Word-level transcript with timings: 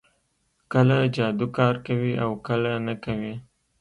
کله 0.73 0.97
جادو 1.15 1.47
کار 1.57 1.75
کوي 1.85 2.13
او 2.23 2.29
کله 2.47 2.71
نه 2.87 2.93
کوي 3.03 3.33